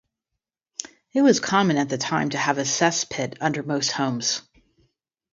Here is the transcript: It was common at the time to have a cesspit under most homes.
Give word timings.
It 1.13 1.21
was 1.21 1.39
common 1.39 1.77
at 1.77 1.87
the 1.89 1.97
time 1.99 2.31
to 2.31 2.37
have 2.39 2.57
a 2.57 2.63
cesspit 2.65 3.37
under 3.39 3.61
most 3.61 3.91
homes. 3.91 4.41